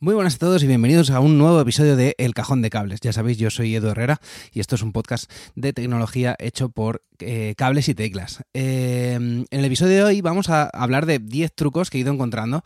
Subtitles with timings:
[0.00, 3.00] Muy buenas a todos y bienvenidos a un nuevo episodio de El Cajón de Cables.
[3.00, 4.20] Ya sabéis, yo soy Edu Herrera
[4.52, 8.44] y esto es un podcast de tecnología hecho por eh, cables y teclas.
[8.52, 12.12] Eh, en el episodio de hoy vamos a hablar de 10 trucos que he ido
[12.12, 12.62] encontrando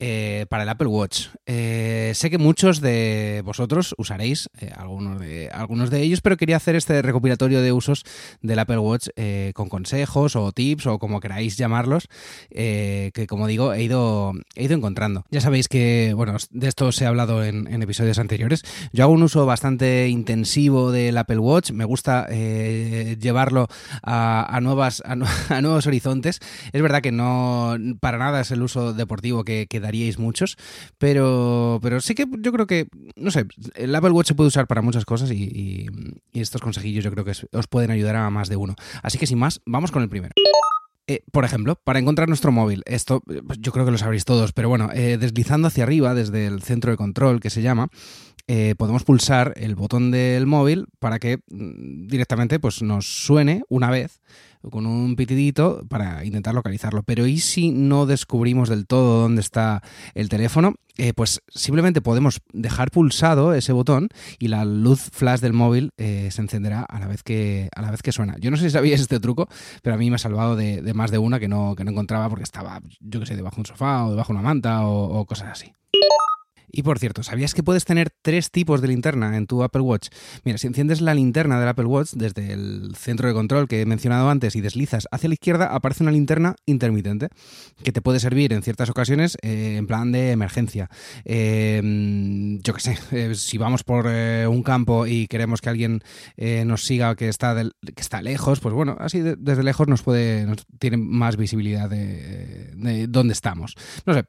[0.00, 1.28] eh, para el Apple Watch.
[1.46, 7.02] sé que muchos de vosotros usaréis algunos, de, algunos de ellos, pero quería hacer este
[7.02, 8.04] recopilatorio de usos
[8.40, 9.08] del Apple Watch
[9.54, 12.08] con consejos o tips o como queráis llamarlos,
[12.50, 15.24] que como digo he ido, he ido encontrando.
[15.30, 18.62] Ya sabéis que, bueno, de esto os he hablado en, episodios anteriores.
[18.92, 23.68] Yo hago un uso bastante intensivo del Apple Watch, me gusta llevarlo
[24.02, 25.16] a, nuevas, a,
[25.60, 26.40] nuevos horizontes.
[26.72, 30.56] Es verdad que no para nada es el uso deportivo que, que, daríais muchos,
[30.98, 34.66] pero, pero sí que yo creo que, no sé, el Apple Watch se puede usar
[34.66, 35.86] para muchas cosas y,
[36.32, 38.74] estos consejillos yo creo que os pueden ayudar a más de uno.
[39.02, 40.32] Así que sin más, vamos con el primero.
[41.08, 44.52] Eh, por ejemplo, para encontrar nuestro móvil, esto pues, yo creo que lo sabréis todos,
[44.52, 47.88] pero bueno, eh, deslizando hacia arriba desde el centro de control que se llama,
[48.46, 53.90] eh, podemos pulsar el botón del móvil para que mm, directamente pues, nos suene una
[53.90, 54.20] vez
[54.70, 57.02] con un pitidito para intentar localizarlo.
[57.02, 59.82] Pero ¿y si no descubrimos del todo dónde está
[60.14, 60.74] el teléfono?
[60.98, 66.28] Eh, pues simplemente podemos dejar pulsado ese botón y la luz flash del móvil eh,
[66.30, 68.36] se encenderá a la vez que a la vez que suena.
[68.38, 69.48] Yo no sé si sabías este truco,
[69.82, 72.28] pero a mí me ha salvado de, más de una que no, que no encontraba
[72.28, 75.24] porque estaba, yo que sé, debajo de un sofá o debajo de una manta o
[75.24, 75.72] cosas así.
[76.74, 80.08] Y por cierto, ¿sabías que puedes tener tres tipos de linterna en tu Apple Watch?
[80.42, 83.86] Mira, si enciendes la linterna del Apple Watch desde el centro de control que he
[83.86, 87.28] mencionado antes y deslizas hacia la izquierda, aparece una linterna intermitente
[87.84, 90.88] que te puede servir en ciertas ocasiones eh, en plan de emergencia.
[91.26, 96.02] Em, yo qué sé, eh, si vamos por eh, un campo y queremos que alguien
[96.64, 100.46] nos siga que está, que está lejos, pues bueno, así desde lejos nos puede,
[100.78, 103.76] tiene más visibilidad de dónde estamos.
[104.06, 104.24] No sé,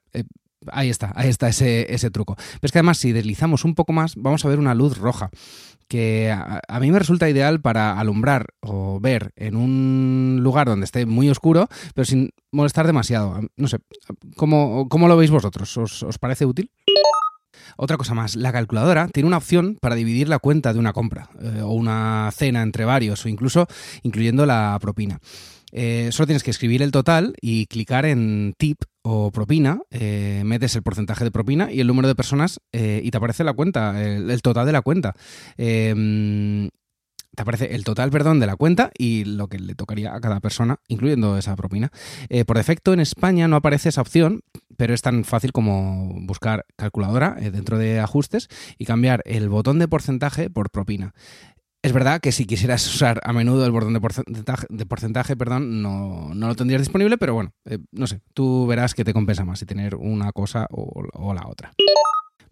[0.71, 2.35] Ahí está, ahí está ese, ese truco.
[2.35, 5.29] Pero es que además si deslizamos un poco más vamos a ver una luz roja
[5.87, 11.05] que a, mí me resulta ideal para alumbrar o ver en un lugar donde esté
[11.05, 13.39] muy oscuro, pero sin molestar demasiado.
[13.57, 13.77] No sé,
[14.35, 15.77] ¿cómo, cómo lo veis vosotros?
[15.77, 16.71] ¿Os, parece útil?
[17.77, 21.29] Otra cosa más, la calculadora tiene una opción para dividir la cuenta de una compra
[21.39, 23.67] eh, o una cena entre varios o incluso
[24.01, 25.19] incluyendo la propina.
[25.75, 30.75] Eh, solo tienes que escribir el total y clicar en tip o propina, eh, metes
[30.75, 34.01] el porcentaje de propina y el número de personas eh, y te aparece la cuenta,
[34.01, 35.15] el, total de la cuenta.
[35.57, 36.69] Em,
[37.35, 40.39] te aparece el total, perdón, de la cuenta y lo que le tocaría a cada
[40.39, 41.91] persona, incluyendo esa propina.
[42.45, 44.41] por defecto en España no aparece esa opción,
[44.77, 49.87] pero es tan fácil como buscar calculadora dentro de ajustes y cambiar el botón de
[49.87, 51.15] porcentaje por propina.
[51.83, 56.55] Es verdad que si quisieras usar a menudo el botón de porcentaje, perdón, no, lo
[56.55, 59.95] tendrías disponible, pero bueno, eh, no sé, tú verás que te compensa más si tener
[59.95, 61.73] una cosa o, la otra.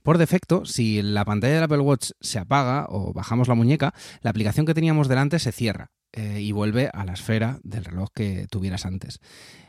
[0.03, 4.31] Por defecto, si la pantalla del Apple Watch se apaga o bajamos la muñeca, la
[4.31, 8.47] aplicación que teníamos delante se cierra eh, y vuelve a la esfera del reloj que
[8.49, 9.21] tuvieras antes.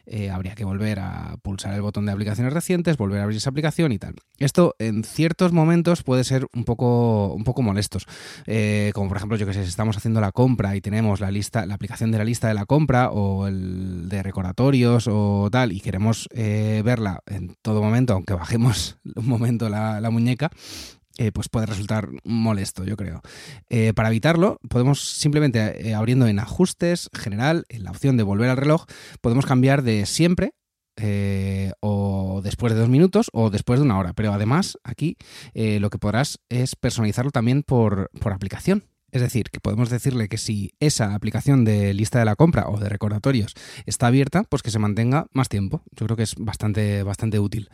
[0.07, 3.51] Eh, habría que volver a pulsar el botón de aplicaciones recientes, volver a abrir esa
[3.51, 4.17] aplicación y tal.
[4.39, 8.07] Esto en ciertos momentos puede ser un poco, un poco molestos.
[8.47, 11.31] Eh, como por ejemplo, yo que sé, si estamos haciendo la compra y tenemos la
[11.31, 15.73] lista, la aplicación de la lista de la compra o el de recordatorios o tal,
[15.73, 20.51] y queremos verla en todo momento, aunque bajemos un momento la muñeca,
[21.19, 23.21] eh, pues puede resultar molesto, yo creo.
[23.69, 28.49] Eh, para evitarlo, podemos simplemente eh, abriendo en ajustes, general, en la opción de volver
[28.49, 28.87] al reloj,
[29.21, 30.53] podemos cambiar de siempre
[31.81, 34.13] o después de dos minutos o después de una hora.
[34.13, 35.17] Pero además, aquí
[35.55, 38.85] lo que podrás es personalizarlo también por, por, aplicación.
[39.11, 42.79] Es decir, que podemos decirle que si esa aplicación de lista de la compra o
[42.79, 45.83] de recordatorios está abierta, pues que se mantenga más tiempo.
[45.93, 47.69] Yo creo que es bastante, bastante útil.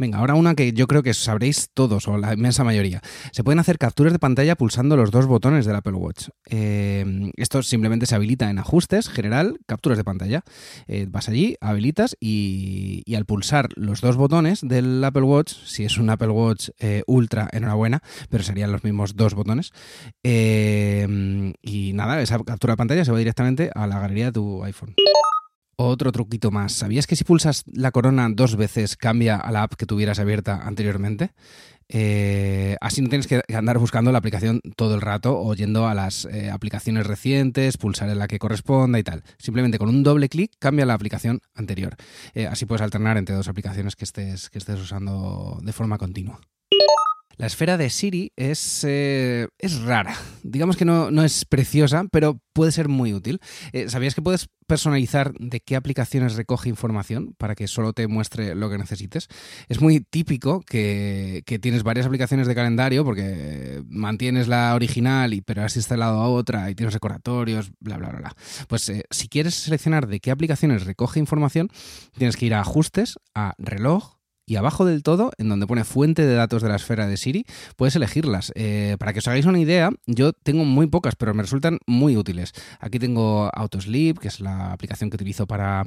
[0.00, 3.02] Venga, ahora una que yo creo que sabréis todos o la inmensa mayoría.
[3.32, 6.28] Se pueden hacer capturas de pantalla pulsando los dos botones del Apple Watch.
[6.48, 10.42] Eh, esto simplemente se habilita en ajustes, general, capturas de pantalla.
[10.88, 15.98] Eh, vas allí, habilitas y, al pulsar los dos botones del Apple Watch, si es
[15.98, 19.70] un Apple Watch eh, Ultra, enhorabuena, pero serían los mismos dos botones.
[20.24, 24.94] y nada, esa captura de pantalla se va directamente a la galería de tu iPhone.
[25.82, 26.74] Otro truquito más.
[26.74, 30.60] ¿Sabías que si pulsas la corona dos veces cambia a la app que tuvieras abierta
[30.62, 31.30] anteriormente?
[31.88, 35.94] Eh, así no tienes que andar buscando la aplicación todo el rato o yendo a
[35.94, 39.22] las eh, aplicaciones recientes, pulsar en la que corresponda y tal.
[39.38, 41.96] Simplemente con un doble clic cambia la aplicación anterior.
[42.34, 46.42] Eh, así puedes alternar entre dos aplicaciones que estés, que estés usando de forma continua.
[47.40, 50.14] La esfera de Siri es, eh, es rara.
[50.42, 53.40] Digamos que no, no, es preciosa, pero puede ser muy útil.
[53.72, 58.54] Eh, ¿Sabías que puedes personalizar de qué aplicaciones recoge información para que solo te muestre
[58.54, 59.28] lo que necesites?
[59.70, 65.40] Es muy típico que, que tienes varias aplicaciones de calendario porque mantienes la original, y,
[65.40, 68.18] pero has instalado a otra y tienes recordatorios, bla, bla, bla.
[68.18, 68.36] bla.
[68.68, 71.70] Pues eh, si quieres seleccionar de qué aplicaciones recoge información,
[72.18, 74.19] tienes que ir a ajustes, a reloj,
[74.50, 77.46] y abajo del todo, en donde pone fuente de datos de la esfera de Siri,
[77.76, 78.50] puedes elegirlas.
[78.56, 82.16] Eh, para que os hagáis una idea, yo tengo muy pocas, pero me resultan muy
[82.16, 82.52] útiles.
[82.80, 85.84] Aquí tengo Autosleep, que es la aplicación que utilizo para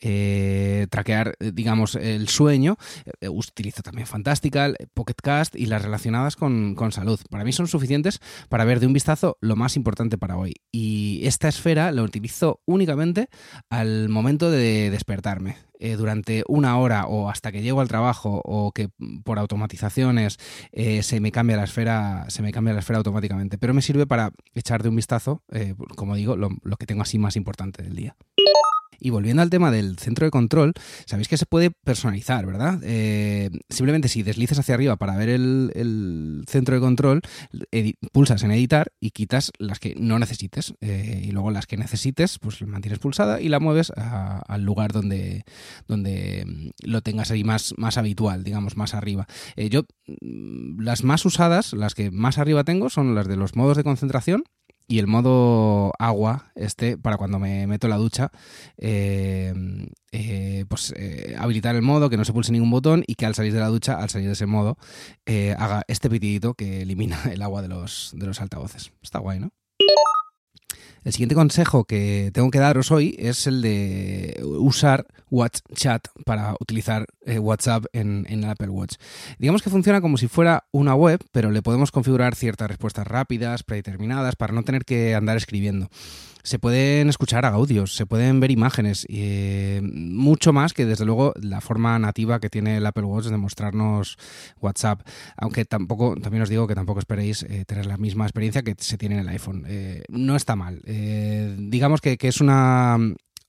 [0.00, 2.76] eh, traquear, digamos, el sueño.
[3.20, 7.20] Eh, utilizo también Fantastical, Pocketcast y las relacionadas con, con, salud.
[7.30, 10.54] Para mí son suficientes para ver de un vistazo lo más importante para hoy.
[10.72, 13.28] Y esta esfera la utilizo únicamente
[13.68, 15.56] al momento de despertarme.
[15.82, 18.90] Eh, durante una hora o hasta que llego al trabajo o que
[19.24, 20.36] por automatizaciones
[20.72, 23.56] eh, se me cambia la esfera, se me cambia la esfera automáticamente.
[23.56, 27.18] Pero me sirve para echar de un vistazo, eh, como digo, lo que tengo así
[27.18, 28.14] más importante del día.
[29.00, 30.74] Y volviendo al tema del centro de control,
[31.06, 32.80] sabéis que se puede personalizar, ¿verdad?
[32.82, 37.22] Eh, simplemente si deslizas hacia arriba para ver el, centro de control,
[38.12, 40.74] pulsas en editar y quitas las que no necesites.
[40.80, 44.92] Eh, y luego las que necesites, pues mantienes pulsada y la mueves a, al lugar
[44.92, 45.44] donde,
[45.88, 49.26] donde mm, lo tengas ahí más, más habitual, digamos, más arriba.
[49.56, 53.56] Eh, yo, mm, las más usadas, las que más arriba tengo, son las de los
[53.56, 54.44] modos de concentración
[54.90, 58.32] y el modo agua, este, para cuando me meto en la ducha,
[58.76, 59.54] eh,
[60.10, 63.36] eh, pues eh, habilitar el modo, que no se pulse ningún botón y que al
[63.36, 64.78] salir de la ducha, al salir de ese modo,
[65.26, 68.92] eh, haga este pitidito que elimina el agua de los, de los altavoces.
[69.00, 69.52] Está guay, ¿no?
[71.04, 77.06] El siguiente consejo que tengo que daros hoy es el de usar WhatsApp para utilizar
[77.24, 78.96] eh, WhatsApp en, en, el Apple Watch.
[79.38, 83.62] Digamos que funciona como si fuera una web, pero le podemos configurar ciertas respuestas rápidas,
[83.62, 85.88] predeterminadas, para no tener que andar escribiendo
[86.42, 91.60] se pueden escuchar audios, se pueden ver imágenes, eh, mucho más que desde luego la
[91.60, 94.16] forma nativa que tiene el Apple Watch de mostrarnos
[94.60, 95.02] WhatsApp.
[95.36, 98.98] Aunque tampoco, también os digo que tampoco esperéis eh, tener la misma experiencia que se
[98.98, 99.64] tiene en el iPhone.
[99.68, 100.80] Eh, no está mal.
[100.86, 102.98] Eh, digamos que, que es una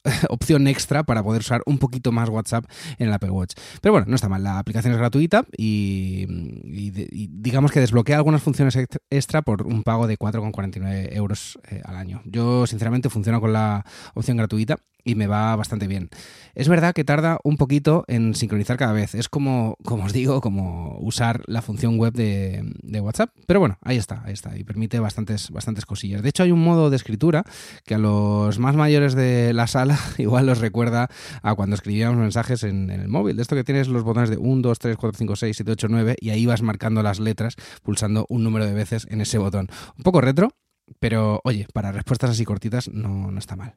[0.29, 2.65] opción extra para poder usar un poquito más WhatsApp
[2.97, 3.53] en el Apple Watch.
[3.81, 4.43] Pero bueno, no está mal.
[4.43, 6.25] La aplicación es gratuita y,
[7.29, 8.77] digamos que desbloquea algunas funciones
[9.09, 12.21] extra por un pago de 4,49 euros eh, al año.
[12.25, 16.09] Yo, sinceramente, funciono con la opción gratuita y me va bastante bien.
[16.55, 19.15] Es verdad que tarda un poquito en sincronizar cada vez.
[19.15, 22.63] Es como, como os digo, como usar la función web de,
[23.01, 23.31] WhatsApp.
[23.47, 24.57] Pero bueno, ahí está, ahí está.
[24.57, 26.21] Y permite bastantes, bastantes cosillas.
[26.21, 27.43] De hecho, hay un modo de escritura
[27.85, 31.09] que a los más mayores de la sala igual los recuerda
[31.41, 33.35] a cuando escribíamos mensajes en, en el móvil.
[33.35, 35.87] De esto que tienes los botones de 1, 2, 3, 4, 5, 6, 7, 8,
[35.89, 39.67] 9 y ahí vas marcando las letras pulsando un número de veces en ese botón.
[39.97, 40.49] Un poco retro,
[40.99, 43.75] pero oye, para respuestas así cortitas no, no está mal.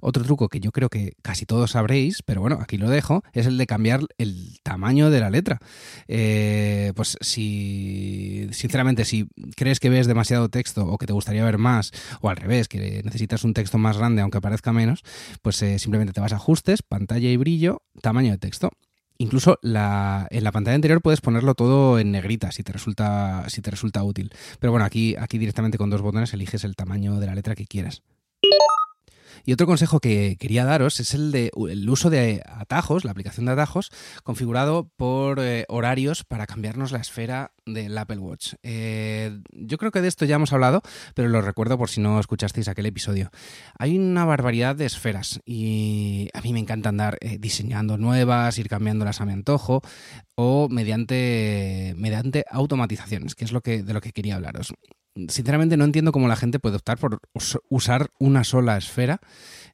[0.00, 3.46] Otro truco que yo creo que casi todos sabréis, pero bueno, aquí lo dejo, es
[3.46, 5.60] el de cambiar el tamaño de la letra.
[6.08, 11.58] Eh, pues si, sinceramente, si crees que ves demasiado texto o que te gustaría ver
[11.58, 15.02] más, o al revés, que necesitas un texto más grande aunque parezca menos,
[15.42, 18.70] pues eh, simplemente te vas a ajustes, pantalla y brillo, tamaño de texto.
[19.18, 23.70] Incluso en la pantalla anterior puedes ponerlo todo en negrita si te resulta, si te
[23.70, 24.30] resulta útil.
[24.60, 27.66] Pero bueno, aquí, aquí directamente con dos botones eliges el tamaño de la letra que
[27.66, 28.02] quieras.
[29.46, 33.46] Y otro consejo que quería daros es el de el uso de atajos, la aplicación
[33.46, 33.92] de atajos,
[34.24, 38.54] configurado por eh, horarios para cambiarnos la esfera del Apple Watch.
[38.64, 40.82] Eh, yo creo que de esto ya hemos hablado,
[41.14, 43.30] pero lo recuerdo por si no escuchasteis aquel episodio.
[43.78, 48.68] Hay una barbaridad de esferas y a mí me encanta andar eh, diseñando nuevas, ir
[48.68, 49.80] cambiándolas a mi antojo
[50.34, 54.74] o mediante, mediante automatizaciones, que es lo que, de lo que quería hablaros
[55.28, 57.20] sinceramente no entiendo cómo la gente puede optar por
[57.68, 59.20] usar una sola esfera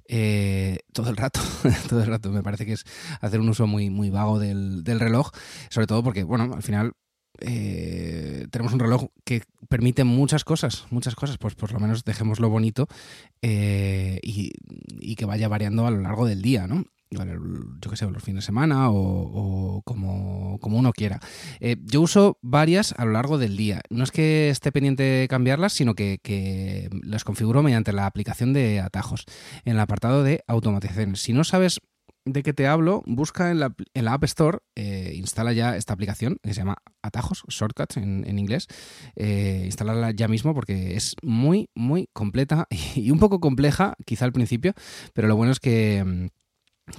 [0.08, 1.40] eh, todo el rato,
[1.88, 2.30] todo el rato.
[2.30, 2.84] Me parece que es
[3.20, 5.30] hacer un uso muy, muy vago del, del reloj,
[5.70, 6.92] sobre todo porque, bueno, al final
[7.40, 12.48] eh, tenemos un reloj que permite muchas cosas, muchas cosas, pues por lo menos dejémoslo
[12.48, 12.88] bonito
[13.40, 14.52] eh, y,
[15.00, 16.84] y, que vaya variando a lo largo del día, ¿no?
[17.12, 21.20] Yo qué sé, los fines de semana o, como, como, uno quiera.
[21.60, 23.82] Eh, yo uso varias a lo largo del día.
[23.90, 26.20] No es que esté pendiente de cambiarlas, sino que,
[27.04, 29.24] las configuro mediante la aplicación de atajos
[29.64, 31.20] en el apartado de automatizaciones.
[31.20, 31.80] Si no sabes
[32.24, 35.92] de qué te hablo, busca en la, en la App Store, eh, instala ya esta
[35.92, 38.68] aplicación que se llama Atajos, Shortcuts en, inglés.
[39.16, 39.68] Eh,
[40.14, 44.72] ya mismo porque es muy, muy completa y un poco compleja, quizá al principio,
[45.14, 46.30] pero lo bueno es que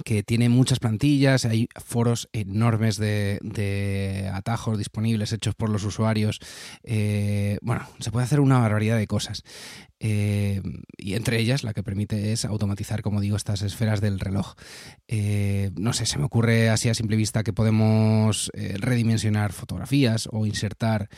[0.02, 6.40] que tiene muchas plantillas, hay foros enormes de, atajos disponibles hechos por los usuarios.
[6.82, 9.42] Eh, bueno, se puede hacer una barbaridad de cosas.
[10.00, 10.60] Eh,
[10.98, 14.54] y entre ellas la que permite es automatizar, como digo, estas esferas del reloj.
[15.08, 20.46] Eh, no sé, se me ocurre así a simple vista que podemos redimensionar fotografías o
[20.46, 21.08] insertar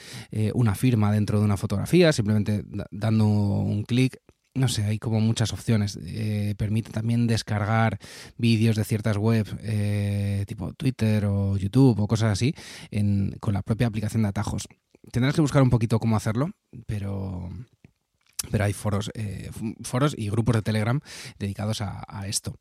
[0.55, 4.21] una firma dentro de una fotografía, simplemente dando un clic
[4.57, 5.99] no sé, hay como muchas opciones.
[6.03, 7.99] Eh, permite también descargar
[8.37, 12.55] vídeos de ciertas webs, eh, tipo Twitter o YouTube o cosas así,
[13.41, 14.69] con la propia aplicación de atajos.
[15.13, 16.51] Tendrás que buscar un poquito cómo hacerlo,
[16.87, 17.49] pero,
[18.51, 19.51] pero hay foros, eh,
[19.83, 21.01] foros y grupos de Telegram
[21.39, 22.59] dedicados a esto.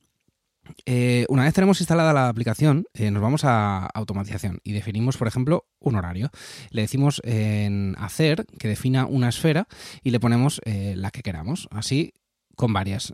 [0.85, 5.27] Eh, una vez tenemos instalada la aplicación, eh, nos vamos a automatización y definimos, por
[5.27, 6.29] ejemplo, un horario.
[6.69, 9.67] Le decimos en hacer que defina una esfera
[10.03, 11.67] y le ponemos eh, la que queramos.
[11.71, 12.13] Así
[12.55, 13.13] con varias.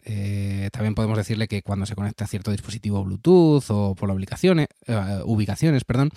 [0.72, 6.12] también podemos decirle que cuando se conecta a cierto dispositivo Bluetooth o por ubicaciones, perdón.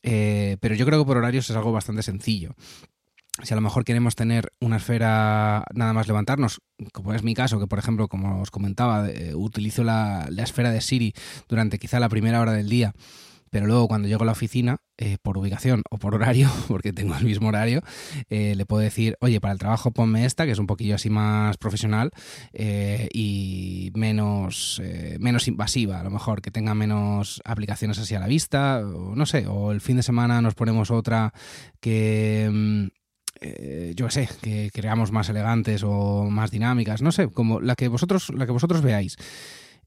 [0.00, 2.54] pero yo creo que por horarios es algo bastante sencillo
[3.42, 6.60] si a lo mejor queremos tener una esfera nada más levantarnos,
[6.92, 10.80] como es mi caso, que por ejemplo, como os comentaba, eh, utilizo la, esfera de
[10.80, 11.14] Siri
[11.48, 12.92] durante quizá la primera hora del día,
[13.50, 17.16] pero luego cuando llego a la oficina, eh, por ubicación o por horario, porque tengo
[17.16, 17.82] el mismo horario,
[18.28, 21.10] eh, le puedo decir, oye, para el trabajo ponme esta, que es un poquillo así
[21.10, 22.10] más profesional
[22.52, 24.80] y menos,
[25.18, 29.26] menos invasiva, a lo mejor, que tenga menos aplicaciones así a la vista, o no
[29.26, 31.32] sé, o el fin de semana nos ponemos otra
[31.80, 32.99] que mm,
[33.40, 37.88] eh, yo sé, que creamos más elegantes o más dinámicas, no sé, como la que
[37.88, 39.16] vosotros, la que vosotros veáis.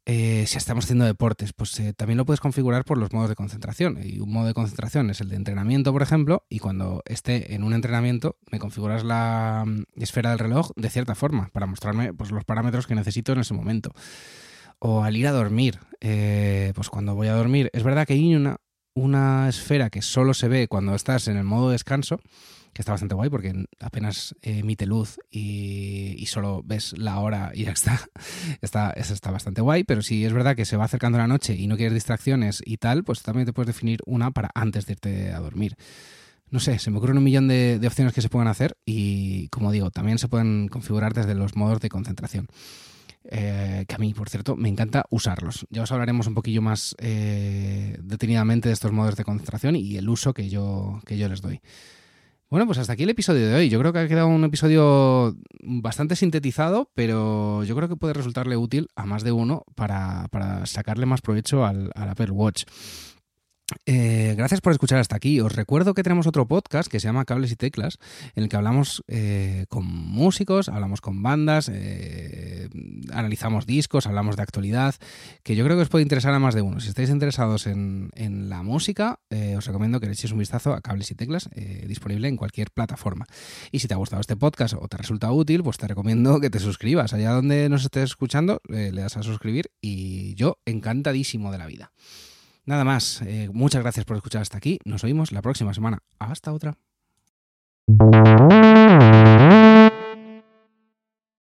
[0.06, 3.36] Eh, si estamos haciendo deportes, pues eh, también lo puedes configurar por los modos de
[3.36, 4.00] concentración.
[4.04, 7.64] Y un modo de concentración es el de entrenamiento, por ejemplo, y cuando esté en
[7.64, 12.32] un entrenamiento, me configuras la mm, esfera del reloj de cierta forma para mostrarme pues,
[12.32, 13.94] los parámetros que necesito en ese momento.
[14.80, 18.58] O al ir a dormir, pues cuando voy a dormir, es verdad que hay una,
[18.96, 22.20] una esfera que solo se ve cuando estás en el modo descanso
[22.74, 27.72] que está bastante guay porque apenas emite luz y, solo ves la hora y ya
[27.72, 28.00] está.
[28.62, 28.92] está.
[28.92, 31.78] Está bastante guay, pero si es verdad que se va acercando la noche y no
[31.78, 35.40] quieres distracciones y tal, pues también te puedes definir una para antes de irte a
[35.40, 35.76] dormir.
[36.50, 39.72] No sé, se me ocurren un millón de, opciones que se pueden hacer y, como
[39.72, 42.48] digo, también se pueden configurar desde los modos de concentración.
[43.26, 45.66] Eh, que a mí, por cierto, me encanta usarlos.
[45.70, 50.10] Ya os hablaremos un poquillo más eh, detenidamente de estos modos de concentración y el
[50.10, 51.60] uso que yo, que yo les doy.
[52.50, 53.70] Bueno, pues hasta aquí el episodio de hoy.
[53.70, 58.58] Yo creo que ha quedado un episodio bastante sintetizado, pero yo creo que puede resultarle
[58.58, 60.30] útil a más de uno para,
[60.66, 62.66] sacarle más provecho al, al Apple Watch.
[63.86, 65.40] Eh, gracias por escuchar hasta aquí.
[65.40, 67.98] Os recuerdo que tenemos otro podcast que se llama Cables y Teclas,
[68.36, 72.70] en el que hablamos eh, con músicos, hablamos con bandas, eh,
[73.12, 74.96] analizamos discos, hablamos de actualidad,
[75.44, 76.80] que yo creo que os puede interesar a más de uno.
[76.80, 78.12] Si estáis interesados en,
[78.50, 79.20] la música,
[79.58, 81.50] os recomiendo que le echéis un vistazo a Cables y Teclas,
[81.88, 83.26] disponible en cualquier plataforma.
[83.72, 86.50] Y si te ha gustado este podcast o te resulta útil, pues te recomiendo que
[86.50, 87.14] te suscribas.
[87.14, 91.92] Allá donde nos estés escuchando, le das a suscribir y yo encantadísimo de la vida.
[92.66, 94.80] Nada más, eh, muchas gracias por escuchar hasta aquí.
[94.86, 96.00] Nos oímos la próxima semana.
[96.20, 96.78] Hasta otra.